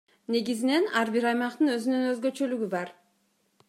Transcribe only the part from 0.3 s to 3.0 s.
Негизинен ар бир аймактын өзүнүн өзгөчөлүгү бар.